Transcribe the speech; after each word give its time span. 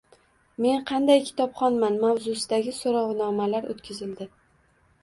"Men 0.63 0.79
qanday 0.91 1.21
kitobxonman?” 1.27 2.01
mavzusidagi 2.07 2.75
so‘rovnomalar 2.81 3.71
o‘tkazildi. 3.77 4.31